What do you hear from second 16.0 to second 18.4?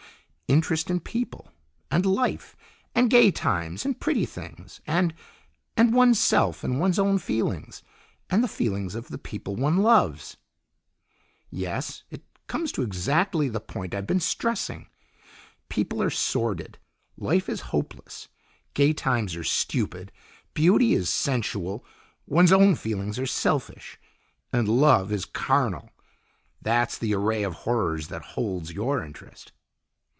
are sordid, life is hopeless,